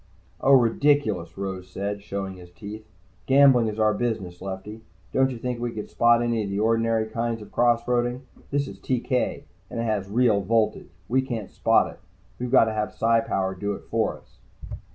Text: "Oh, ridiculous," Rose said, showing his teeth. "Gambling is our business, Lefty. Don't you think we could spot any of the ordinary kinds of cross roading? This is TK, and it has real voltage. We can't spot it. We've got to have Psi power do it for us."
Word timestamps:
"Oh, 0.39 0.53
ridiculous," 0.53 1.37
Rose 1.37 1.69
said, 1.69 2.01
showing 2.01 2.37
his 2.37 2.49
teeth. 2.49 2.87
"Gambling 3.27 3.67
is 3.67 3.77
our 3.77 3.93
business, 3.93 4.41
Lefty. 4.41 4.81
Don't 5.11 5.29
you 5.29 5.37
think 5.37 5.59
we 5.59 5.73
could 5.73 5.91
spot 5.91 6.23
any 6.23 6.43
of 6.43 6.49
the 6.49 6.57
ordinary 6.59 7.05
kinds 7.05 7.39
of 7.39 7.51
cross 7.51 7.83
roading? 7.83 8.21
This 8.49 8.67
is 8.67 8.79
TK, 8.79 9.43
and 9.69 9.79
it 9.79 9.83
has 9.83 10.09
real 10.09 10.41
voltage. 10.41 10.89
We 11.07 11.21
can't 11.21 11.51
spot 11.51 11.91
it. 11.93 11.99
We've 12.39 12.49
got 12.49 12.63
to 12.65 12.73
have 12.73 12.91
Psi 12.95 13.19
power 13.19 13.53
do 13.53 13.73
it 13.75 13.83
for 13.91 14.17
us." 14.17 14.39